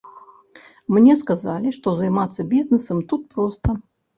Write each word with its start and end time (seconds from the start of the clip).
Мне 0.95 1.13
сказалі, 1.23 1.75
што 1.77 1.87
займацца 2.01 2.49
бізнэсам 2.55 3.07
тут 3.13 3.21
проста. 3.37 3.69